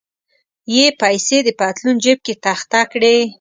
[0.75, 3.17] یې پیسې د پتلون جیب کې تخته کړې.